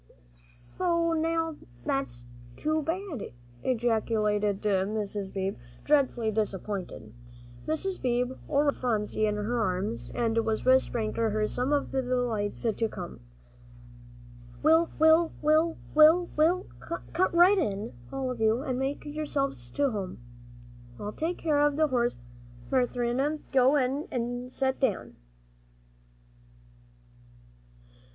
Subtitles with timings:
[0.33, 2.25] "Sho, now, that's
[2.57, 5.31] too bad!" ejaculated Mr.
[5.31, 7.13] Beebe, dreadfully disappointed.
[7.67, 8.01] Mrs.
[8.01, 12.01] Beebe already had Phronsie in her arms, and was whispering to her some of the
[12.01, 13.19] delights to come.
[14.63, 15.77] "Well, well, well,
[17.13, 20.17] come right in, all of you, and make yourselves to home.
[20.99, 22.17] I'll take care of the horse,
[22.71, 25.15] Marinthy; go in an' set down."